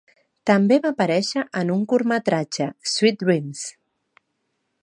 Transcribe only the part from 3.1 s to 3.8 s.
Dreams".